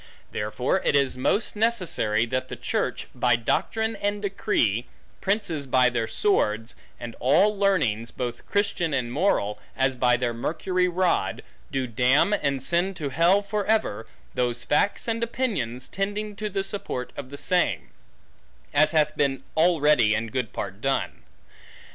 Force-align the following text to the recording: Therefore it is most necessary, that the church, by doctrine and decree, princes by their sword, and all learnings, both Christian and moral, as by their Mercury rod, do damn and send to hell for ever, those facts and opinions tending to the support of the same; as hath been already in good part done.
Therefore 0.31 0.81
it 0.83 0.95
is 0.95 1.15
most 1.15 1.55
necessary, 1.55 2.25
that 2.25 2.47
the 2.47 2.55
church, 2.55 3.05
by 3.13 3.35
doctrine 3.35 3.95
and 3.97 4.19
decree, 4.19 4.87
princes 5.21 5.67
by 5.67 5.91
their 5.91 6.07
sword, 6.07 6.73
and 6.99 7.15
all 7.19 7.55
learnings, 7.55 8.09
both 8.09 8.47
Christian 8.47 8.95
and 8.95 9.11
moral, 9.13 9.59
as 9.77 9.95
by 9.95 10.17
their 10.17 10.33
Mercury 10.33 10.87
rod, 10.87 11.43
do 11.71 11.85
damn 11.85 12.33
and 12.33 12.63
send 12.63 12.95
to 12.95 13.09
hell 13.09 13.43
for 13.43 13.63
ever, 13.67 14.07
those 14.33 14.63
facts 14.65 15.07
and 15.07 15.21
opinions 15.21 15.87
tending 15.87 16.35
to 16.35 16.49
the 16.49 16.63
support 16.63 17.13
of 17.15 17.29
the 17.29 17.37
same; 17.37 17.89
as 18.73 18.93
hath 18.93 19.15
been 19.15 19.43
already 19.55 20.15
in 20.15 20.29
good 20.31 20.51
part 20.51 20.81
done. 20.81 21.21